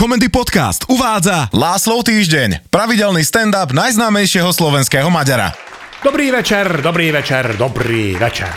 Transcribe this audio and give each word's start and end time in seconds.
Komendy 0.00 0.32
Podcast 0.32 0.88
uvádza 0.88 1.52
Láslov 1.52 2.08
týždeň, 2.08 2.72
pravidelný 2.72 3.20
stand-up 3.20 3.68
najznámejšieho 3.76 4.48
slovenského 4.48 5.12
Maďara. 5.12 5.52
Dobrý 6.00 6.32
večer, 6.32 6.80
dobrý 6.80 7.12
večer, 7.12 7.52
dobrý 7.60 8.16
večer. 8.16 8.48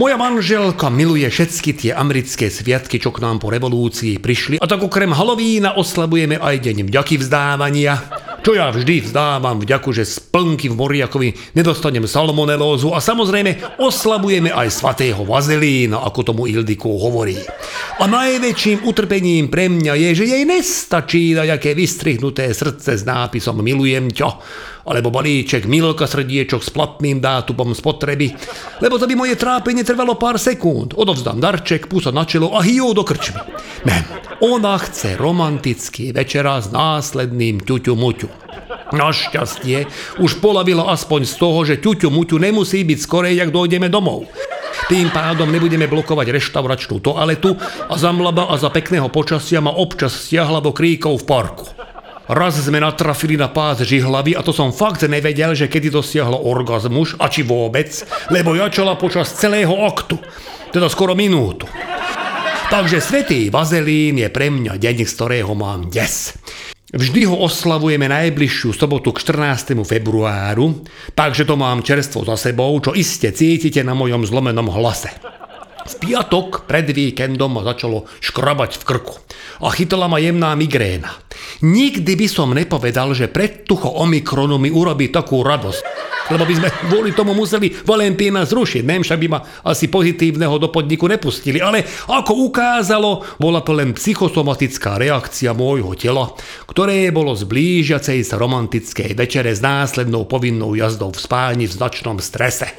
Moja 0.00 0.16
manželka 0.16 0.88
miluje 0.88 1.28
všetky 1.28 1.70
tie 1.76 1.92
americké 1.92 2.48
sviatky, 2.48 2.96
čo 2.96 3.12
k 3.12 3.20
nám 3.20 3.44
po 3.44 3.52
revolúcii 3.52 4.16
prišli. 4.16 4.56
A 4.56 4.64
tak 4.64 4.80
okrem 4.80 5.12
Halloweena 5.12 5.76
oslabujeme 5.76 6.40
aj 6.40 6.56
deň 6.56 6.88
vďaky 6.88 7.20
vzdávania 7.20 8.00
čo 8.44 8.52
ja 8.52 8.68
vždy 8.68 9.08
vzdávam 9.08 9.56
vďaku, 9.56 9.88
že 9.96 10.04
z 10.04 10.20
plnky 10.28 10.68
v 10.68 10.76
Moriakovi 10.76 11.28
nedostanem 11.56 12.04
salmonelózu 12.04 12.92
a 12.92 13.00
samozrejme 13.00 13.80
oslabujeme 13.80 14.52
aj 14.52 14.68
svatého 14.68 15.24
vazelína, 15.24 16.04
ako 16.04 16.20
tomu 16.20 16.44
Ildiko 16.44 16.92
hovorí. 16.92 17.40
A 17.96 18.04
najväčším 18.04 18.84
utrpením 18.84 19.48
pre 19.48 19.72
mňa 19.72 19.96
je, 19.96 20.10
že 20.12 20.24
jej 20.28 20.44
nestačí 20.44 21.32
nejaké 21.32 21.72
vystrihnuté 21.72 22.52
srdce 22.52 23.00
s 23.00 23.08
nápisom 23.08 23.64
Milujem 23.64 24.12
ťa, 24.12 24.28
alebo 24.84 25.08
balíček 25.08 25.64
Milka 25.64 26.04
srdiečok 26.04 26.60
s 26.60 26.70
platným 26.70 27.18
dátumom 27.18 27.72
spotreby, 27.72 28.36
lebo 28.84 29.00
to 29.00 29.08
by 29.08 29.14
moje 29.16 29.34
trápenie 29.40 29.82
trvalo 29.82 30.14
pár 30.20 30.36
sekúnd. 30.36 30.92
Odovzdám 30.94 31.40
darček, 31.40 31.88
púsa 31.88 32.12
na 32.12 32.28
čelo 32.28 32.52
a 32.52 32.60
hýjou 32.60 32.92
do 32.92 33.02
krčmy. 33.02 33.40
Ne, 33.88 34.04
ona 34.44 34.76
chce 34.76 35.16
romantický 35.16 36.12
večera 36.12 36.60
s 36.60 36.68
následným 36.68 37.64
ťuťu 37.64 37.92
muťu. 37.96 38.28
Našťastie 38.94 39.88
už 40.22 40.38
polavila 40.38 40.92
aspoň 40.92 41.20
z 41.26 41.34
toho, 41.40 41.58
že 41.66 41.80
ťuťu 41.80 42.08
muťu 42.12 42.36
nemusí 42.38 42.84
byť 42.84 42.98
skorej, 43.00 43.34
jak 43.40 43.50
dojdeme 43.50 43.90
domov. 43.90 44.28
Tým 44.86 45.08
pádom 45.08 45.48
nebudeme 45.48 45.88
blokovať 45.88 46.28
reštauračnú 46.28 47.00
toaletu 47.00 47.56
a 47.88 47.94
za 47.96 48.12
mlaba 48.12 48.52
a 48.52 48.60
za 48.60 48.68
pekného 48.68 49.08
počasia 49.08 49.64
ma 49.64 49.72
občas 49.72 50.28
stiahla 50.28 50.60
do 50.60 50.76
kríkov 50.76 51.24
v 51.24 51.26
parku. 51.26 51.73
Raz 52.24 52.56
sme 52.56 52.80
natrafili 52.80 53.36
na 53.36 53.52
pás 53.52 53.84
žihlavy 53.84 54.32
a 54.32 54.40
to 54.40 54.48
som 54.48 54.72
fakt 54.72 55.04
nevedel, 55.04 55.52
že 55.52 55.68
kedy 55.68 55.92
dosiahlo 55.92 56.40
orgazmus 56.48 57.12
a 57.20 57.28
či 57.28 57.44
vôbec, 57.44 57.92
lebo 58.32 58.56
jačala 58.56 58.96
počas 58.96 59.36
celého 59.36 59.76
aktu, 59.84 60.16
teda 60.72 60.88
skoro 60.88 61.12
minútu. 61.12 61.68
Takže 62.72 63.04
svetý 63.04 63.52
vazelín 63.52 64.24
je 64.24 64.32
pre 64.32 64.48
mňa 64.48 64.80
deň, 64.80 65.04
z 65.04 65.12
ktorého 65.12 65.52
mám 65.52 65.92
des. 65.92 66.32
Vždy 66.96 67.28
ho 67.28 67.36
oslavujeme 67.44 68.08
najbližšiu 68.08 68.72
sobotu 68.72 69.12
k 69.12 69.20
14. 69.20 69.76
februáru, 69.84 70.80
takže 71.12 71.44
to 71.44 71.60
mám 71.60 71.84
čerstvo 71.84 72.24
za 72.24 72.40
sebou, 72.40 72.72
čo 72.80 72.96
iste 72.96 73.36
cítite 73.36 73.84
na 73.84 73.92
mojom 73.92 74.24
zlomenom 74.24 74.72
hlase. 74.72 75.12
V 75.84 75.94
piatok 76.00 76.64
pred 76.64 76.88
víkendom 76.88 77.52
ma 77.52 77.68
začalo 77.68 78.08
škrabať 78.24 78.80
v 78.80 78.84
krku 78.88 79.23
a 79.62 79.68
chytala 79.70 80.10
ma 80.10 80.18
jemná 80.18 80.56
migréna. 80.58 81.10
Nikdy 81.62 82.12
by 82.18 82.26
som 82.30 82.50
nepovedal, 82.50 83.14
že 83.14 83.30
predtucho 83.30 83.90
Omikronu 84.02 84.58
mi 84.58 84.70
urobí 84.70 85.10
takú 85.10 85.42
radosť. 85.46 85.82
Lebo 86.32 86.48
by 86.48 86.54
sme 86.56 86.68
kvôli 86.88 87.10
tomu 87.12 87.36
museli 87.36 87.68
Valentína 87.84 88.48
zrušiť. 88.48 88.80
Nem 88.80 89.04
však 89.04 89.20
by 89.20 89.28
ma 89.28 89.44
asi 89.68 89.92
pozitívneho 89.92 90.56
do 90.56 90.72
podniku 90.72 91.04
nepustili. 91.04 91.60
Ale 91.60 91.84
ako 92.08 92.48
ukázalo, 92.48 93.36
bola 93.36 93.60
to 93.60 93.76
len 93.76 93.92
psychosomatická 93.92 94.96
reakcia 94.96 95.52
môjho 95.52 95.92
tela, 95.92 96.32
ktoré 96.64 97.12
bolo 97.12 97.36
z 97.36 97.44
blížiacej 97.44 98.24
sa 98.24 98.40
romantickej 98.40 99.12
večere 99.12 99.52
s 99.52 99.60
následnou 99.60 100.24
povinnou 100.24 100.72
jazdou 100.72 101.12
v 101.12 101.20
spáni 101.20 101.68
v 101.68 101.76
značnom 101.76 102.16
strese. 102.24 102.72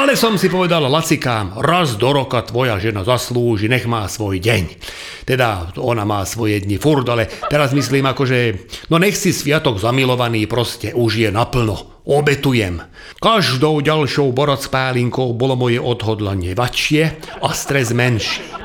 Ale 0.00 0.16
som 0.16 0.40
si 0.40 0.48
povedal 0.48 0.88
lacikám, 0.88 1.60
raz 1.60 2.00
do 2.00 2.08
roka 2.08 2.40
tvoja 2.40 2.80
žena 2.80 3.04
zaslúži, 3.04 3.68
nech 3.68 3.84
má 3.84 4.08
svoj 4.08 4.40
deň. 4.40 4.80
Teda 5.28 5.76
ona 5.76 6.08
má 6.08 6.24
svoje 6.24 6.56
dni 6.64 6.80
furt, 6.80 7.04
ale 7.04 7.28
teraz 7.52 7.76
myslím 7.76 8.08
ako, 8.08 8.24
že 8.24 8.38
no 8.88 8.96
nech 8.96 9.12
si 9.12 9.28
sviatok 9.28 9.76
zamilovaný 9.76 10.48
proste 10.48 10.96
už 10.96 11.20
je 11.20 11.28
naplno. 11.28 12.00
Obetujem. 12.08 12.80
Každou 13.20 13.84
ďalšou 13.84 14.32
borocpálinkou 14.32 15.36
bolo 15.36 15.52
moje 15.60 15.76
odhodlanie 15.76 16.56
vačšie 16.56 17.36
a 17.44 17.52
stres 17.52 17.92
menší. 17.92 18.59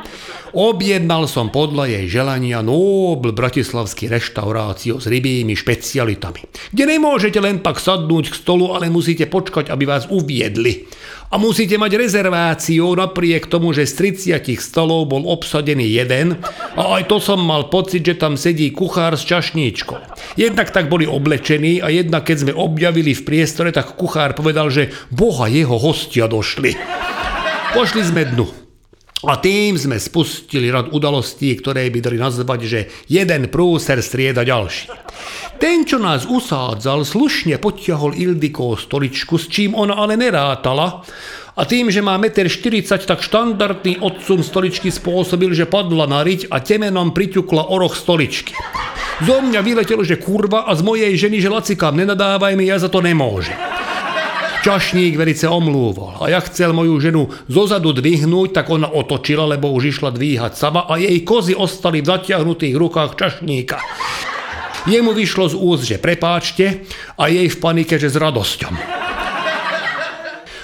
Objednal 0.55 1.27
som 1.27 1.51
podľa 1.51 1.91
jej 1.99 2.05
želania 2.07 2.63
nobl 2.63 3.35
bratislavský 3.35 4.07
reštauráciu 4.07 5.03
s 5.03 5.05
rybými 5.11 5.51
špecialitami, 5.51 6.71
kde 6.71 6.95
nemôžete 6.95 7.43
len 7.43 7.59
tak 7.59 7.75
sadnúť 7.75 8.31
k 8.31 8.39
stolu, 8.39 8.71
ale 8.71 8.87
musíte 8.87 9.27
počkať, 9.27 9.67
aby 9.67 9.83
vás 9.83 10.07
uviedli. 10.07 10.87
A 11.27 11.35
musíte 11.35 11.75
mať 11.75 11.99
rezerváciu 11.99 12.87
napriek 12.95 13.51
tomu, 13.51 13.75
že 13.75 13.83
z 13.83 14.15
30 14.15 14.55
stolov 14.55 15.11
bol 15.11 15.27
obsadený 15.27 15.91
jeden 15.91 16.39
a 16.79 17.03
aj 17.03 17.11
to 17.11 17.19
som 17.19 17.43
mal 17.43 17.67
pocit, 17.67 18.07
že 18.07 18.15
tam 18.15 18.39
sedí 18.39 18.71
kuchár 18.71 19.19
s 19.19 19.27
čašníčkou. 19.27 19.99
Jednak 20.39 20.71
tak 20.71 20.87
boli 20.87 21.03
oblečení 21.03 21.83
a 21.83 21.91
jednak 21.91 22.31
keď 22.31 22.47
sme 22.47 22.53
objavili 22.55 23.11
v 23.11 23.27
priestore, 23.27 23.75
tak 23.75 23.99
kuchár 23.99 24.31
povedal, 24.31 24.71
že 24.71 24.87
boha 25.11 25.51
jeho 25.51 25.75
hostia 25.75 26.31
došli. 26.31 26.79
Pošli 27.75 28.07
sme 28.07 28.23
dnu. 28.23 28.64
A 29.25 29.41
tým 29.41 29.73
sme 29.73 29.97
spustili 29.97 30.69
rad 30.69 30.93
udalostí, 30.93 31.57
ktoré 31.57 31.89
by 31.89 31.99
dali 31.99 32.17
nazvať, 32.21 32.59
že 32.65 32.79
jeden 33.09 33.49
prúser 33.49 33.97
strieda 34.05 34.45
ďalší. 34.45 34.93
Ten, 35.57 35.87
čo 35.87 35.97
nás 35.97 36.29
usádzal, 36.29 37.07
slušne 37.07 37.57
potiahol 37.57 38.13
Ildiko 38.13 38.77
stoličku, 38.77 39.39
s 39.39 39.49
čím 39.49 39.73
ona 39.73 39.97
ale 39.97 40.19
nerátala, 40.19 41.01
a 41.55 41.63
tým, 41.63 41.87
že 41.87 42.03
má 42.03 42.19
1,40 42.19 42.51
m, 42.67 43.07
tak 43.07 43.23
štandardný 43.23 44.03
odsun 44.03 44.43
stoličky 44.43 44.91
spôsobil, 44.91 45.55
že 45.55 45.63
padla 45.63 46.03
na 46.03 46.19
riť 46.19 46.51
a 46.51 46.59
temenom 46.59 47.15
priťukla 47.15 47.71
oroch 47.71 47.95
stoličky. 47.95 48.51
Zo 49.23 49.39
mňa 49.39 49.63
vyletelo, 49.63 50.03
že 50.03 50.19
kurva 50.19 50.67
a 50.67 50.75
z 50.75 50.83
mojej 50.83 51.15
ženy, 51.15 51.39
že 51.39 51.47
lacikám 51.47 51.95
nenadávaj 51.95 52.59
mi, 52.59 52.67
ja 52.67 52.75
za 52.75 52.91
to 52.91 52.99
nemôžem. 52.99 53.55
Čašník 54.65 55.13
velice 55.13 55.45
omlúvol 55.45 56.17
a 56.17 56.25
ja 56.25 56.41
chcel 56.41 56.73
moju 56.73 56.97
ženu 56.97 57.29
zozadu 57.45 57.93
dvihnúť, 57.93 58.49
tak 58.49 58.73
ona 58.73 58.89
otočila, 58.89 59.45
lebo 59.45 59.69
už 59.69 59.93
išla 59.93 60.09
dvíhať 60.09 60.57
sama 60.57 60.89
a 60.89 60.97
jej 60.97 61.21
kozy 61.21 61.53
ostali 61.53 62.01
v 62.01 62.09
zatiahnutých 62.09 62.73
rukách 62.73 63.13
čašníka. 63.13 63.77
Jemu 64.89 65.13
vyšlo 65.13 65.53
z 65.53 65.55
úst, 65.61 65.85
že 65.85 66.01
prepáčte 66.01 66.81
a 67.13 67.29
jej 67.29 67.45
v 67.45 67.57
panike, 67.61 68.01
že 68.01 68.09
s 68.09 68.17
radosťom. 68.17 68.73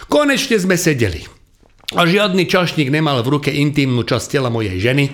Konečne 0.10 0.58
sme 0.58 0.82
sedeli. 0.82 1.22
A 1.94 2.02
žiadny 2.10 2.50
čašník 2.50 2.90
nemal 2.90 3.22
v 3.22 3.38
ruke 3.38 3.54
intimnú 3.54 4.02
časť 4.02 4.34
tela 4.34 4.50
mojej 4.50 4.82
ženy. 4.82 5.14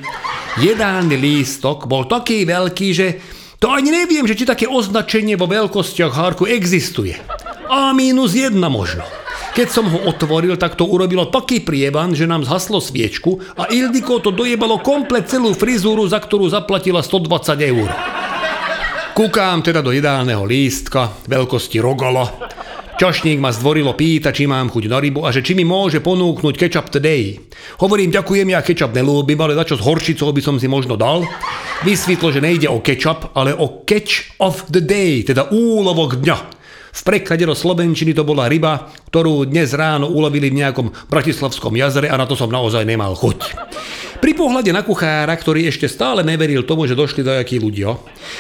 Jedálny 0.64 1.20
lístok 1.20 1.92
bol 1.92 2.08
taký 2.08 2.48
veľký, 2.48 2.88
že 2.96 3.20
to 3.60 3.68
ani 3.68 3.92
neviem, 3.92 4.24
že 4.24 4.40
či 4.40 4.48
také 4.48 4.64
označenie 4.64 5.36
vo 5.36 5.52
veľkostiach 5.52 6.16
hárku 6.16 6.48
existuje. 6.48 7.20
A 7.68 7.92
minus 7.92 8.32
jedna 8.32 8.72
možno. 8.72 9.04
Keď 9.52 9.68
som 9.68 9.90
ho 9.90 10.06
otvoril, 10.08 10.56
tak 10.56 10.78
to 10.78 10.86
urobilo 10.86 11.28
taký 11.28 11.66
prievan, 11.66 12.14
že 12.14 12.30
nám 12.30 12.46
zhaslo 12.46 12.78
sviečku 12.78 13.42
a 13.58 13.68
Ildiko 13.74 14.22
to 14.22 14.30
dojebalo 14.30 14.80
komplet 14.86 15.26
celú 15.26 15.52
frizúru, 15.58 16.06
za 16.06 16.22
ktorú 16.22 16.48
zaplatila 16.48 17.02
120 17.02 17.58
eur. 17.66 17.90
Kúkám 19.18 19.66
teda 19.66 19.82
do 19.82 19.90
ideálneho 19.90 20.46
lístka, 20.46 21.26
veľkosti 21.26 21.82
rogala. 21.82 22.30
Čašník 22.98 23.42
ma 23.42 23.50
zdvorilo 23.54 23.94
pýta, 23.98 24.34
či 24.34 24.46
mám 24.46 24.70
chuť 24.70 24.90
na 24.90 24.98
rybu 25.02 25.26
a 25.26 25.34
že 25.34 25.42
či 25.42 25.54
mi 25.54 25.66
môže 25.66 26.02
ponúknuť 26.06 26.54
ketchup 26.54 26.94
today. 26.94 27.38
Hovorím, 27.82 28.14
ďakujem, 28.14 28.54
ja 28.54 28.62
ketchup 28.62 28.94
nelúbim, 28.94 29.38
ale 29.42 29.58
čo 29.66 29.78
s 29.78 29.86
horčicou 29.86 30.34
by 30.34 30.42
som 30.42 30.58
si 30.62 30.70
možno 30.70 30.98
dal. 30.98 31.26
Vysvetlo, 31.86 32.30
že 32.30 32.42
nejde 32.42 32.70
o 32.70 32.82
ketchup, 32.82 33.34
ale 33.38 33.54
o 33.54 33.86
catch 33.86 34.38
of 34.42 34.66
the 34.70 34.82
day, 34.82 35.26
teda 35.26 35.50
úlovok 35.50 36.22
dňa. 36.22 36.57
V 36.92 37.02
preklade 37.04 37.44
do 37.44 37.56
Slovenčiny 37.56 38.16
to 38.16 38.24
bola 38.24 38.48
ryba, 38.48 38.92
ktorú 39.12 39.48
dnes 39.48 39.76
ráno 39.76 40.08
ulovili 40.12 40.52
v 40.52 40.64
nejakom 40.64 40.88
bratislavskom 41.12 41.76
jazere 41.76 42.08
a 42.08 42.16
na 42.16 42.26
to 42.28 42.36
som 42.36 42.52
naozaj 42.52 42.88
nemal 42.88 43.16
chuť. 43.16 43.40
Pri 44.18 44.34
pohľade 44.34 44.74
na 44.74 44.82
kuchára, 44.82 45.30
ktorý 45.38 45.70
ešte 45.70 45.86
stále 45.86 46.26
neveril 46.26 46.66
tomu, 46.66 46.90
že 46.90 46.98
došli 46.98 47.22
dajakí 47.22 47.62
ľudia, 47.62 47.94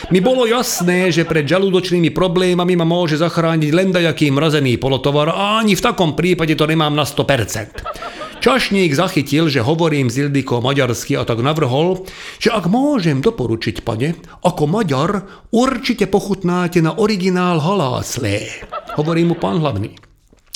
mi 0.10 0.18
bolo 0.18 0.50
jasné, 0.50 1.14
že 1.14 1.28
pred 1.28 1.46
žalúdočnými 1.46 2.10
problémami 2.10 2.74
ma 2.74 2.88
môže 2.88 3.22
zachrániť 3.22 3.72
len 3.72 3.94
dajaký 3.94 4.34
mrazený 4.34 4.82
polotovar 4.82 5.30
a 5.30 5.62
ani 5.62 5.78
v 5.78 5.86
takom 5.86 6.18
prípade 6.18 6.58
to 6.58 6.66
nemám 6.66 6.98
na 6.98 7.06
100%. 7.06 8.27
Čašník 8.38 8.94
zachytil, 8.94 9.50
že 9.50 9.66
hovorím 9.66 10.14
z 10.14 10.30
Ildiko 10.30 10.62
maďarsky 10.62 11.18
a 11.18 11.26
tak 11.26 11.42
navrhol, 11.42 12.06
že 12.38 12.54
ak 12.54 12.70
môžem 12.70 13.18
doporučiť, 13.18 13.82
pane, 13.82 14.14
ako 14.46 14.64
Maďar 14.70 15.26
určite 15.50 16.06
pochutnáte 16.06 16.78
na 16.86 16.94
originál 17.02 17.58
haláslé. 17.58 18.62
Hovorí 18.94 19.26
mu 19.26 19.34
pán 19.34 19.58
hlavný. 19.58 19.98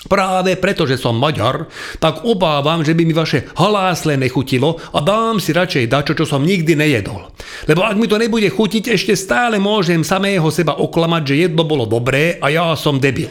Práve 0.06 0.58
preto, 0.58 0.90
že 0.90 0.98
som 0.98 1.14
Maďar, 1.18 1.70
tak 2.02 2.26
obávam, 2.26 2.82
že 2.82 2.98
by 2.98 3.06
mi 3.06 3.14
vaše 3.14 3.50
halásle 3.54 4.18
nechutilo 4.18 4.82
a 4.94 5.02
dám 5.02 5.38
si 5.38 5.54
radšej 5.54 5.90
dačo, 5.90 6.14
čo 6.18 6.26
som 6.26 6.42
nikdy 6.42 6.74
nejedol. 6.74 7.30
Lebo 7.70 7.86
ak 7.86 7.98
mi 7.98 8.10
to 8.10 8.18
nebude 8.18 8.50
chutiť, 8.50 8.94
ešte 8.94 9.14
stále 9.14 9.62
môžem 9.62 10.02
samého 10.02 10.50
seba 10.50 10.78
oklamať, 10.78 11.24
že 11.26 11.36
jedno 11.50 11.66
bolo 11.66 11.86
dobré 11.86 12.42
a 12.42 12.50
ja 12.50 12.74
som 12.74 12.98
debil. 12.98 13.30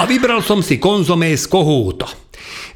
A 0.00 0.08
vybral 0.08 0.40
som 0.40 0.64
si 0.64 0.80
konzomé 0.80 1.36
z 1.36 1.44
kohúta. 1.44 2.23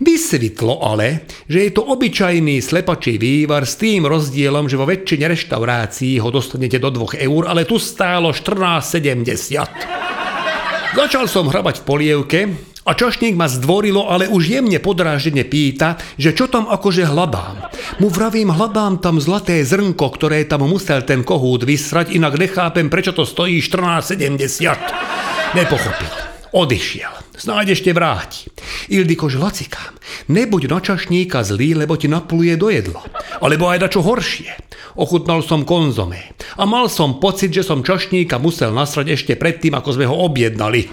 Vysvetlo 0.00 0.84
ale, 0.84 1.20
že 1.48 1.64
je 1.66 1.72
to 1.74 1.82
obyčajný 1.88 2.62
slepačí 2.62 3.18
vývar 3.18 3.66
s 3.66 3.76
tým 3.80 4.06
rozdielom, 4.06 4.68
že 4.70 4.76
vo 4.78 4.86
väčšine 4.86 5.28
reštaurácií 5.28 6.20
ho 6.22 6.30
dostanete 6.30 6.78
do 6.78 6.90
2 6.90 7.18
eur, 7.24 7.48
ale 7.50 7.64
tu 7.66 7.78
stálo 7.80 8.30
14,70. 8.30 10.98
Začal 10.98 11.28
som 11.28 11.46
hrabať 11.46 11.76
v 11.80 11.86
polievke 11.86 12.40
a 12.88 12.96
čašník 12.96 13.36
ma 13.36 13.44
zdvorilo, 13.44 14.08
ale 14.08 14.32
už 14.32 14.48
jemne 14.48 14.80
podráždene 14.80 15.44
pýta, 15.44 16.00
že 16.16 16.32
čo 16.32 16.48
tam 16.48 16.72
akože 16.72 17.04
hľadám. 17.04 17.68
Mu 18.00 18.08
vravím, 18.08 18.48
hľadám 18.48 19.04
tam 19.04 19.20
zlaté 19.20 19.60
zrnko, 19.60 20.08
ktoré 20.16 20.48
tam 20.48 20.64
musel 20.64 21.04
ten 21.04 21.20
kohút 21.20 21.68
vysrať, 21.68 22.16
inak 22.16 22.40
nechápem, 22.40 22.88
prečo 22.88 23.12
to 23.12 23.28
stojí 23.28 23.60
14,70. 23.60 25.52
Nepochopil. 25.52 26.27
Odišiel. 26.52 27.12
Snáď 27.36 27.76
ešte 27.76 27.92
vráti. 27.92 28.48
Ildiko 28.88 29.28
žlacikám. 29.28 29.96
Nebuď 30.32 30.72
na 30.72 30.78
čašníka 30.80 31.44
zlý, 31.44 31.76
lebo 31.76 31.96
ti 31.96 32.08
napluje 32.08 32.56
do 32.56 32.72
jedla. 32.72 33.04
Alebo 33.44 33.68
aj 33.68 33.84
dačo 33.84 34.00
horšie. 34.00 34.67
Ochutnal 34.98 35.46
som 35.46 35.62
konzomé. 35.62 36.34
A 36.58 36.66
mal 36.66 36.90
som 36.90 37.22
pocit, 37.22 37.54
že 37.54 37.62
som 37.62 37.86
čašníka 37.86 38.42
musel 38.42 38.74
nasrať 38.74 39.14
ešte 39.14 39.32
predtým, 39.38 39.78
ako 39.78 39.94
sme 39.94 40.10
ho 40.10 40.26
objednali. 40.26 40.90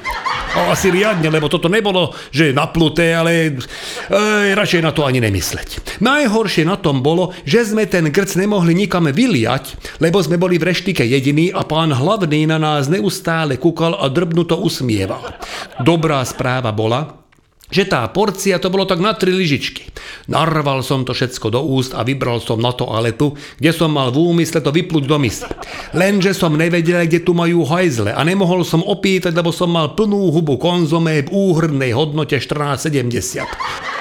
A 0.54 0.78
asi 0.78 0.94
riadne, 0.94 1.26
lebo 1.34 1.50
toto 1.50 1.66
nebolo, 1.66 2.14
že 2.30 2.54
napluté, 2.54 3.18
ale 3.18 3.50
e, 3.50 4.54
radšej 4.54 4.86
na 4.86 4.94
to 4.94 5.10
ani 5.10 5.18
nemysleť. 5.26 6.00
Najhoršie 6.06 6.70
na 6.70 6.78
tom 6.78 7.02
bolo, 7.02 7.34
že 7.50 7.66
sme 7.66 7.90
ten 7.90 8.14
grc 8.14 8.38
nemohli 8.38 8.78
nikam 8.78 9.10
vyliať, 9.10 9.74
lebo 9.98 10.22
sme 10.22 10.38
boli 10.38 10.62
v 10.62 10.70
reštike 10.70 11.02
jediní 11.02 11.50
a 11.50 11.66
pán 11.66 11.90
hlavný 11.90 12.46
na 12.46 12.62
nás 12.62 12.86
neustále 12.86 13.58
kúkal 13.58 13.98
a 13.98 14.06
drbnuto 14.06 14.62
usmieval. 14.62 15.34
Dobrá 15.82 16.22
správa 16.22 16.70
bola, 16.70 17.25
že 17.70 17.90
tá 17.90 18.06
porcia 18.10 18.62
to 18.62 18.70
bolo 18.70 18.86
tak 18.86 19.02
na 19.02 19.18
tri 19.18 19.34
lyžičky. 19.34 19.90
Narval 20.30 20.86
som 20.86 21.02
to 21.02 21.18
všetko 21.18 21.50
do 21.50 21.62
úst 21.66 21.98
a 21.98 22.06
vybral 22.06 22.38
som 22.42 22.62
na 22.62 22.70
toaletu, 22.70 23.34
kde 23.58 23.72
som 23.74 23.90
mal 23.90 24.14
v 24.14 24.22
úmysle 24.22 24.62
to 24.62 24.70
vyplúť 24.70 25.06
do 25.10 25.18
misy. 25.18 25.50
Lenže 25.98 26.38
som 26.38 26.54
nevedel, 26.54 27.10
kde 27.10 27.26
tu 27.26 27.34
majú 27.34 27.66
hajzle 27.66 28.14
a 28.14 28.22
nemohol 28.22 28.62
som 28.62 28.86
opýtať, 28.86 29.34
lebo 29.34 29.50
som 29.50 29.74
mal 29.74 29.98
plnú 29.98 30.30
hubu 30.30 30.62
konzomé 30.62 31.26
v 31.26 31.34
úhrnej 31.34 31.94
hodnote 31.98 32.38
14,70. 32.38 33.95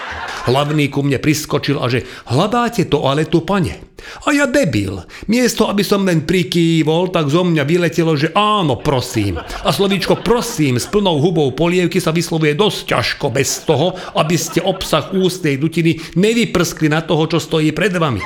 Hlavný 0.45 0.93
ku 0.93 1.01
mne 1.01 1.17
priskočil 1.21 1.81
a 1.81 1.89
že 1.89 2.05
hľadáte 2.29 2.85
toaletu, 2.89 3.41
pane. 3.41 3.81
A 4.29 4.37
ja 4.37 4.45
debil. 4.45 5.01
Miesto, 5.33 5.65
aby 5.65 5.81
som 5.81 6.05
len 6.05 6.29
prikývol, 6.29 7.09
tak 7.09 7.33
zo 7.33 7.41
mňa 7.41 7.65
vyletelo, 7.65 8.13
že 8.13 8.29
áno, 8.37 8.77
prosím. 8.77 9.41
A 9.41 9.69
slovíčko 9.73 10.21
prosím 10.21 10.77
s 10.77 10.85
plnou 10.85 11.25
hubou 11.25 11.49
polievky 11.57 11.97
sa 12.05 12.13
vyslovuje 12.13 12.53
dosť 12.53 12.81
ťažko 12.93 13.27
bez 13.33 13.65
toho, 13.65 13.97
aby 14.13 14.37
ste 14.37 14.61
obsah 14.61 15.09
ústnej 15.17 15.57
dutiny 15.57 15.97
nevyprskli 16.21 16.93
na 16.93 17.01
toho, 17.01 17.25
čo 17.25 17.39
stojí 17.41 17.73
pred 17.73 17.97
vami. 17.97 18.21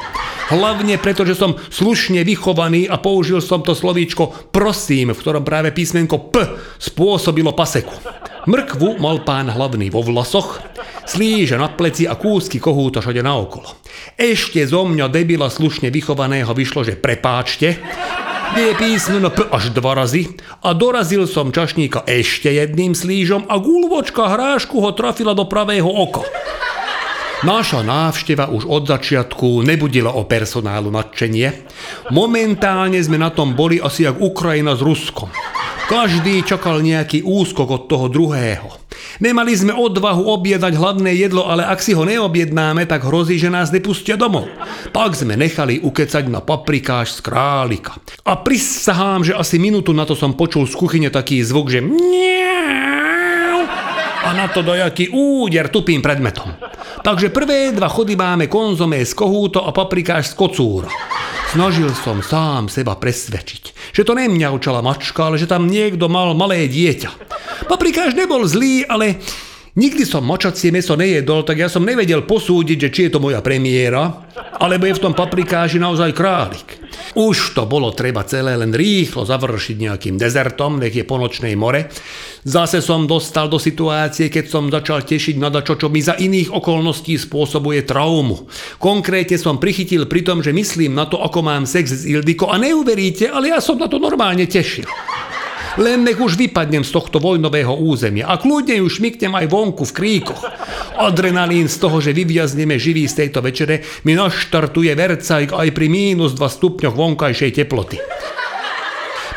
Hlavne 0.49 0.97
preto, 0.97 1.29
že 1.29 1.37
som 1.37 1.56
slušne 1.56 2.25
vychovaný 2.25 2.89
a 2.89 2.97
použil 2.97 3.45
som 3.45 3.61
to 3.61 3.77
slovíčko 3.77 4.49
prosím, 4.49 5.12
v 5.12 5.21
ktorom 5.21 5.45
práve 5.45 5.77
písmenko 5.77 6.33
P 6.33 6.41
spôsobilo 6.81 7.53
paseku. 7.53 7.93
Mrkvu 8.49 8.97
mal 8.97 9.21
pán 9.29 9.53
hlavný 9.53 9.93
vo 9.93 10.00
vlasoch, 10.00 10.65
slíže 11.05 11.61
na 11.61 11.69
pleci 11.69 12.09
a 12.09 12.17
kúsky 12.17 12.56
kohúta 12.56 13.05
všade 13.05 13.21
naokolo. 13.21 13.69
Ešte 14.17 14.65
zo 14.65 14.89
mňa 14.89 15.12
debila 15.12 15.53
slušne 15.53 15.93
vychovaného 15.93 16.49
vyšlo, 16.56 16.81
že 16.81 16.97
prepáčte, 16.97 17.77
je 18.56 18.73
písmeno 18.81 19.29
P 19.29 19.45
až 19.53 19.69
dva 19.77 20.00
razy 20.00 20.33
a 20.65 20.73
dorazil 20.73 21.29
som 21.29 21.53
čašníka 21.53 22.09
ešte 22.09 22.49
jedným 22.49 22.97
slížom 22.97 23.45
a 23.53 23.61
gulvočka 23.61 24.33
hrášku 24.33 24.81
ho 24.81 24.97
trafila 24.97 25.37
do 25.37 25.45
pravého 25.45 25.93
oka. 25.93 26.25
Naša 27.38 27.87
návšteva 27.87 28.50
už 28.50 28.67
od 28.67 28.90
začiatku 28.90 29.62
nebudila 29.62 30.11
o 30.11 30.26
personálu 30.26 30.90
nadšenie. 30.90 31.70
Momentálne 32.11 32.99
sme 32.99 33.14
na 33.14 33.31
tom 33.31 33.55
boli 33.55 33.79
asi 33.79 34.11
jak 34.11 34.19
Ukrajina 34.19 34.75
s 34.75 34.82
Ruskom. 34.82 35.31
Každý 35.87 36.43
čakal 36.43 36.82
nejaký 36.82 37.23
úskok 37.23 37.69
od 37.70 37.82
toho 37.87 38.11
druhého. 38.11 38.67
Nemali 39.23 39.55
sme 39.55 39.70
odvahu 39.70 40.26
objednať 40.35 40.75
hlavné 40.75 41.14
jedlo, 41.14 41.46
ale 41.46 41.62
ak 41.62 41.79
si 41.79 41.94
ho 41.94 42.02
neobjednáme, 42.02 42.90
tak 42.90 43.06
hrozí, 43.06 43.38
že 43.38 43.55
nás 43.55 43.70
nepustia 43.70 44.19
domov. 44.19 44.50
Tak 44.90 45.14
sme 45.14 45.38
nechali 45.38 45.79
ukecať 45.79 46.26
na 46.26 46.43
paprikáš 46.43 47.19
z 47.19 47.20
králika. 47.23 48.02
A 48.26 48.35
prisahám, 48.35 49.23
že 49.23 49.38
asi 49.38 49.62
minútu 49.62 49.94
na 49.94 50.02
to 50.02 50.19
som 50.19 50.35
počul 50.35 50.67
z 50.67 50.75
kuchyne 50.75 51.06
taký 51.06 51.38
zvuk, 51.46 51.70
že 51.70 51.87
a 54.25 54.35
na 54.35 54.50
to 54.50 54.67
dojaký 54.67 55.09
úder 55.12 55.70
tupým 55.70 56.03
predmetom. 56.03 56.50
Takže 57.05 57.31
prvé 57.31 57.70
dva 57.70 57.87
chody 57.87 58.19
máme 58.19 58.50
konzomé 58.50 59.06
z 59.06 59.15
kohúto 59.15 59.62
a 59.62 59.70
paprikáš 59.70 60.32
z 60.32 60.35
kocúra. 60.35 60.91
Snažil 61.49 61.88
som 61.97 62.20
sám 62.20 62.69
seba 62.69 62.93
presvedčiť, 62.99 63.94
že 63.97 64.05
to 64.05 64.12
nemňaučala 64.12 64.85
mačka, 64.85 65.32
ale 65.32 65.41
že 65.41 65.49
tam 65.49 65.65
niekto 65.65 66.11
mal 66.11 66.37
malé 66.37 66.69
dieťa. 66.69 67.11
Paprikáš 67.70 68.12
nebol 68.12 68.44
zlý, 68.44 68.85
ale 68.85 69.23
nikdy 69.78 70.02
som 70.02 70.26
močacie 70.26 70.75
meso 70.75 70.98
nejedol, 70.98 71.46
tak 71.46 71.62
ja 71.62 71.70
som 71.70 71.86
nevedel 71.86 72.26
posúdiť, 72.26 72.76
že 72.76 72.88
či 72.90 73.00
je 73.06 73.14
to 73.14 73.22
moja 73.22 73.38
premiéra, 73.38 74.26
alebo 74.58 74.90
je 74.90 74.98
v 74.98 75.02
tom 75.06 75.14
paprikáži 75.14 75.78
naozaj 75.78 76.10
králik. 76.10 76.82
Už 77.14 77.54
to 77.54 77.64
bolo 77.70 77.94
treba 77.94 78.26
celé 78.26 78.58
len 78.58 78.75
rýchlo 78.75 79.22
završiť 79.22 79.76
nejakým 79.78 80.19
dezertom, 80.19 80.82
nech 80.82 80.92
je 80.92 81.06
po 81.06 81.22
more. 81.54 81.80
Zase 82.42 82.82
som 82.82 83.06
dostal 83.06 83.46
do 83.46 83.62
situácie, 83.62 84.26
keď 84.26 84.44
som 84.50 84.66
začal 84.66 85.06
tešiť 85.06 85.38
na 85.38 85.48
dačo, 85.48 85.78
čo 85.78 85.86
mi 85.86 86.02
za 86.02 86.19
iných 86.19 86.50
okolností 86.50 87.14
spôsobuje 87.14 87.86
traumu. 87.86 88.50
Konkrétne 88.82 89.38
som 89.38 89.62
prichytil 89.62 90.10
pri 90.10 90.26
tom, 90.26 90.42
že 90.42 90.50
myslím 90.50 90.98
na 90.98 91.06
to, 91.06 91.22
ako 91.22 91.38
mám 91.44 91.64
sex 91.70 92.02
s 92.02 92.02
Ildiko 92.02 92.50
a 92.50 92.58
neuveríte, 92.58 93.30
ale 93.30 93.54
ja 93.54 93.62
som 93.62 93.78
na 93.78 93.86
to 93.86 94.02
normálne 94.02 94.48
tešil. 94.48 94.88
Len 95.78 96.02
nech 96.02 96.19
už 96.19 96.34
vypadnem 96.34 96.82
z 96.82 96.90
tohto 96.90 97.22
vojnového 97.22 97.70
územia 97.70 98.26
a 98.26 98.34
kľudne 98.34 98.82
už 98.82 98.98
šmiknem 98.98 99.30
aj 99.38 99.46
vonku 99.46 99.86
v 99.86 99.94
kríkoch. 99.94 100.42
Adrenalín 100.98 101.70
z 101.70 101.78
toho, 101.78 102.02
že 102.02 102.10
vyviazneme 102.10 102.75
živí 102.75 103.06
z 103.06 103.22
tejto 103.22 103.38
večere, 103.38 103.86
mi 104.02 104.19
naštartuje 104.19 104.90
vercajk 104.90 105.54
aj 105.54 105.69
pri 105.70 105.86
mínus 105.86 106.34
2 106.34 106.42
stupňoch 106.42 106.98
vonkajšej 106.98 107.62
teploty. 107.62 108.02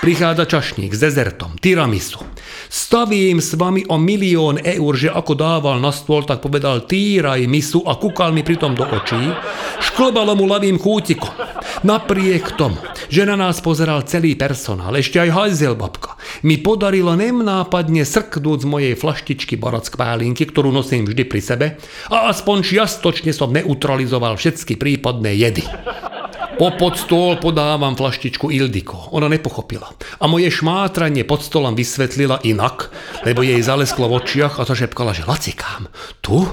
Prichádza 0.02 0.50
čašník 0.50 0.98
s 0.98 1.06
dezertom, 1.06 1.62
tiramisu. 1.62 2.26
Stavím 2.74 3.38
s 3.38 3.54
vami 3.54 3.86
o 3.86 4.02
milión 4.02 4.58
eur, 4.58 4.94
že 4.98 5.14
ako 5.14 5.38
dával 5.38 5.78
na 5.78 5.94
stôl, 5.94 6.26
tak 6.26 6.42
povedal 6.42 6.90
týraj 6.90 7.46
misu 7.46 7.86
a 7.86 7.94
kúkal 7.94 8.34
mi 8.34 8.42
pritom 8.42 8.74
do 8.74 8.82
očí. 8.82 9.30
Šklbalo 9.78 10.34
mu 10.34 10.50
lavým 10.50 10.82
kútikom. 10.82 11.30
Napriek 11.86 12.58
tomu, 12.58 12.82
že 13.14 13.30
na 13.30 13.38
nás 13.38 13.62
pozeral 13.62 14.02
celý 14.10 14.34
personál, 14.34 14.98
ešte 14.98 15.22
aj 15.22 15.38
hajzel 15.38 15.78
babka, 15.78 16.18
mi 16.42 16.58
podarilo 16.58 17.14
nemnápadne 17.14 18.02
srknúť 18.02 18.66
z 18.66 18.70
mojej 18.70 18.94
flaštičky 18.98 19.54
barack 19.54 19.94
pálinky, 19.94 20.50
ktorú 20.50 20.74
nosím 20.74 21.06
vždy 21.06 21.30
pri 21.30 21.42
sebe 21.46 21.68
a 22.10 22.34
aspoň 22.34 22.58
čiastočne 22.66 23.30
som 23.38 23.54
neutralizoval 23.54 24.34
všetky 24.34 24.82
prípadné 24.82 25.38
jedy. 25.38 25.62
Popod 26.60 27.00
stôl 27.00 27.40
podávam 27.40 27.96
flaštičku 27.96 28.52
Ildiko. 28.52 29.12
Ona 29.16 29.32
nepochopila. 29.32 29.88
A 30.20 30.28
moje 30.28 30.52
šmátranie 30.52 31.24
pod 31.24 31.46
stolom 31.46 31.76
vysvetlila 31.78 32.44
inak, 32.44 32.92
lebo 33.24 33.46
jej 33.46 33.60
zalesklo 33.64 34.12
v 34.12 34.20
očiach 34.20 34.60
a 34.60 34.68
zašepkala, 34.68 35.16
že 35.16 35.28
lacikám. 35.28 35.88
Tu? 36.20 36.44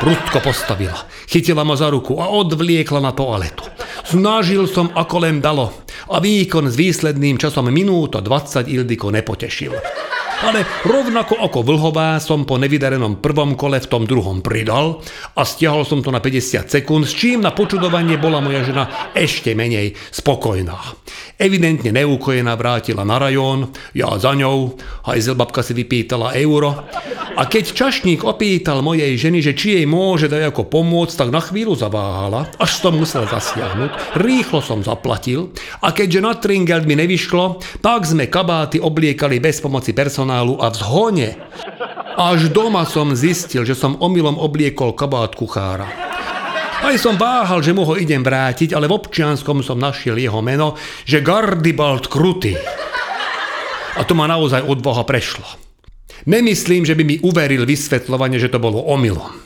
Prudko 0.00 0.38
postavila. 0.42 1.06
Chytila 1.30 1.62
ma 1.62 1.78
za 1.78 1.92
ruku 1.92 2.18
a 2.18 2.26
odvliekla 2.32 2.98
na 2.98 3.14
toaletu. 3.14 3.68
Snažil 4.02 4.66
som 4.66 4.90
ako 4.90 5.16
len 5.22 5.38
dalo 5.38 5.86
a 6.10 6.18
výkon 6.18 6.66
s 6.66 6.74
výsledným 6.74 7.38
časom 7.38 7.70
minúto 7.70 8.18
20 8.18 8.66
Ildiko 8.66 9.14
nepotešil 9.14 9.78
ale 10.42 10.66
rovnako 10.82 11.38
ako 11.38 11.62
vlhová 11.62 12.18
som 12.18 12.42
po 12.42 12.58
nevydarenom 12.58 13.22
prvom 13.22 13.54
kole 13.54 13.78
v 13.78 13.86
tom 13.86 14.02
druhom 14.10 14.42
pridal 14.42 14.98
a 15.38 15.46
stiahol 15.46 15.86
som 15.86 16.02
to 16.02 16.10
na 16.10 16.18
50 16.18 16.66
sekúnd, 16.66 17.06
s 17.06 17.14
čím 17.14 17.46
na 17.46 17.54
počudovanie 17.54 18.18
bola 18.18 18.42
moja 18.42 18.66
žena 18.66 19.14
ešte 19.14 19.54
menej 19.54 19.94
spokojná. 20.10 20.74
Evidentne 21.38 21.94
neukojená 21.94 22.58
vrátila 22.58 23.06
na 23.06 23.22
rajón, 23.22 23.70
ja 23.94 24.10
za 24.18 24.34
ňou, 24.34 24.74
babka 25.38 25.62
si 25.62 25.78
vypýtala 25.78 26.34
euro 26.34 26.90
a 27.38 27.42
keď 27.46 27.64
čašník 27.72 28.26
opýtal 28.26 28.82
mojej 28.82 29.14
ženy, 29.14 29.38
že 29.46 29.54
či 29.54 29.78
jej 29.78 29.86
môže 29.86 30.26
dať 30.26 30.50
ako 30.50 30.66
pomôcť, 30.66 31.14
tak 31.22 31.28
na 31.30 31.38
chvíľu 31.38 31.78
zaváhala, 31.78 32.50
až 32.58 32.82
som 32.82 32.98
musel 32.98 33.30
zasiahnuť, 33.30 34.18
rýchlo 34.18 34.58
som 34.58 34.82
zaplatil 34.82 35.54
a 35.80 35.94
keďže 35.94 36.20
na 36.20 36.34
tringel 36.34 36.82
mi 36.82 36.98
nevyšlo, 36.98 37.62
tak 37.78 38.10
sme 38.10 38.26
kabáty 38.26 38.82
obliekali 38.82 39.38
bez 39.38 39.62
pomoci 39.62 39.94
personálu 39.94 40.31
personálu 40.32 40.56
a 40.56 40.72
v 40.72 40.76
zhone. 40.80 41.28
Až 42.16 42.48
doma 42.48 42.84
som 42.88 43.12
zistil, 43.12 43.64
že 43.68 43.76
som 43.76 44.00
omylom 44.00 44.40
obliekol 44.40 44.96
kabát 44.96 45.36
kuchára. 45.36 45.88
Aj 46.82 46.96
som 46.98 47.14
váhal, 47.14 47.62
že 47.62 47.76
mu 47.76 47.86
ho 47.86 47.94
idem 47.94 48.24
vrátiť, 48.24 48.74
ale 48.74 48.90
v 48.90 48.96
občianskom 48.96 49.62
som 49.62 49.78
našiel 49.78 50.18
jeho 50.18 50.42
meno, 50.42 50.74
že 51.06 51.22
Gardibald 51.22 52.10
Kruty. 52.10 52.58
A 53.92 54.00
to 54.02 54.16
ma 54.16 54.26
naozaj 54.26 54.66
odvaha 54.66 55.04
prešlo. 55.06 55.61
Nemyslím, 56.26 56.86
že 56.86 56.94
by 56.94 57.02
mi 57.02 57.16
uveril 57.18 57.66
vysvetľovanie, 57.66 58.38
že 58.38 58.52
to 58.52 58.62
bolo 58.62 58.78
omylom. 58.94 59.42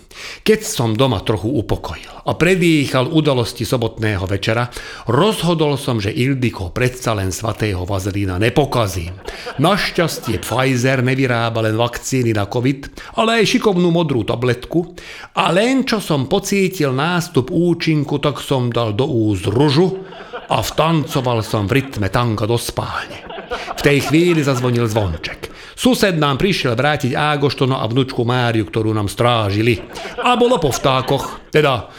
Keď 0.46 0.60
som 0.64 0.96
doma 0.96 1.20
trochu 1.20 1.50
upokojil 1.50 2.24
a 2.24 2.32
predýchal 2.32 3.12
udalosti 3.12 3.68
sobotného 3.68 4.24
večera, 4.24 4.70
rozhodol 5.10 5.76
som, 5.76 6.00
že 6.00 6.14
Ildiko 6.14 6.72
predsa 6.72 7.12
len 7.12 7.34
svatého 7.34 7.84
vazelína 7.84 8.40
nepokazím. 8.40 9.12
Našťastie 9.60 10.40
Pfizer 10.40 11.04
nevyrába 11.04 11.66
len 11.66 11.76
vakcíny 11.76 12.32
na 12.32 12.48
COVID, 12.48 13.12
ale 13.20 13.42
aj 13.42 13.58
šikovnú 13.58 13.92
modrú 13.92 14.24
tabletku 14.24 14.96
a 15.36 15.52
len 15.52 15.84
čo 15.84 16.00
som 16.00 16.30
pocítil 16.30 16.96
nástup 16.96 17.52
účinku, 17.52 18.16
tak 18.16 18.40
som 18.40 18.72
dal 18.72 18.96
do 18.96 19.04
úz 19.04 19.44
ružu 19.44 20.00
a 20.48 20.62
vtancoval 20.62 21.42
som 21.44 21.68
v 21.68 21.82
rytme 21.82 22.08
tanga 22.08 22.48
do 22.48 22.56
spálne. 22.56 23.35
V 23.76 23.80
tej 23.84 23.98
chvíli 24.08 24.40
zazvonil 24.40 24.88
zvonček. 24.88 25.52
Sused 25.76 26.16
nám 26.16 26.40
prišiel 26.40 26.72
vrátiť 26.72 27.12
Ágoštono 27.12 27.76
a 27.76 27.84
vnúčku 27.84 28.24
Máriu, 28.24 28.64
ktorú 28.64 28.96
nám 28.96 29.12
strážili. 29.12 29.76
A 30.24 30.32
bolo 30.34 30.56
po 30.56 30.72
vtákoch, 30.72 31.52
teda 31.52 31.92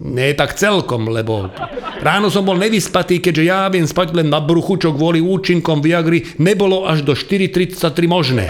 nie 0.00 0.32
tak 0.32 0.56
celkom, 0.56 1.12
lebo 1.12 1.52
ráno 2.00 2.32
som 2.32 2.42
bol 2.48 2.56
nevyspatý, 2.56 3.20
keďže 3.20 3.44
ja 3.44 3.68
viem 3.68 3.84
spať 3.84 4.16
len 4.16 4.32
na 4.32 4.40
bruchu, 4.40 4.80
čo 4.80 4.96
kvôli 4.96 5.20
účinkom 5.20 5.84
Viagry 5.84 6.40
nebolo 6.40 6.88
až 6.88 7.04
do 7.04 7.12
4.33 7.12 8.08
možné. 8.08 8.48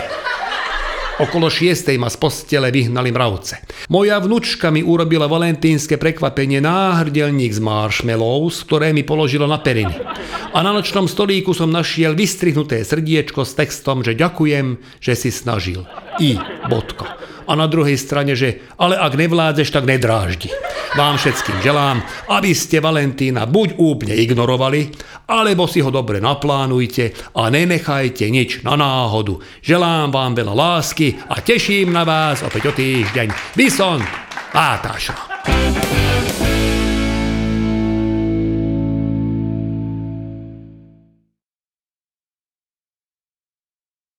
Okolo 1.14 1.46
šiestej 1.46 1.94
ma 1.94 2.10
z 2.10 2.18
postele 2.18 2.74
vyhnali 2.74 3.14
mravce. 3.14 3.62
Moja 3.86 4.18
vnúčka 4.18 4.74
mi 4.74 4.82
urobila 4.82 5.30
valentínske 5.30 5.94
prekvapenie 5.94 6.58
náhrdelník 6.58 7.54
z 7.54 7.62
marshmallows, 7.62 8.66
ktoré 8.66 8.90
mi 8.90 9.06
položila 9.06 9.46
na 9.46 9.62
periny. 9.62 9.94
A 10.50 10.58
na 10.66 10.74
nočnom 10.74 11.06
stolíku 11.06 11.54
som 11.54 11.70
našiel 11.70 12.18
vystrihnuté 12.18 12.82
srdiečko 12.82 13.46
s 13.46 13.54
textom, 13.54 14.02
že 14.02 14.18
ďakujem, 14.18 14.82
že 14.98 15.14
si 15.14 15.30
snažil. 15.30 15.86
I. 16.18 16.34
Bodka 16.66 17.33
a 17.44 17.52
na 17.56 17.66
druhej 17.68 17.96
strane, 17.96 18.36
že 18.36 18.64
ale 18.76 18.96
ak 18.98 19.16
nevládzeš, 19.16 19.68
tak 19.72 19.84
nedráždi. 19.88 20.52
Vám 20.94 21.18
všetkým 21.18 21.58
želám, 21.58 21.98
aby 22.30 22.54
ste 22.54 22.78
Valentína 22.78 23.50
buď 23.50 23.80
úplne 23.82 24.14
ignorovali, 24.14 24.94
alebo 25.26 25.66
si 25.66 25.82
ho 25.82 25.90
dobre 25.90 26.22
naplánujte 26.22 27.34
a 27.34 27.50
nenechajte 27.50 28.30
nič 28.30 28.62
na 28.62 28.78
náhodu. 28.78 29.40
Želám 29.64 30.14
vám 30.14 30.32
veľa 30.38 30.54
lásky 30.54 31.18
a 31.26 31.42
teším 31.42 31.90
na 31.90 32.06
vás 32.06 32.46
opäť 32.46 32.70
o 32.70 32.72
týždeň. 32.72 33.58
Vysont! 33.58 34.06
Átáša. 34.54 35.18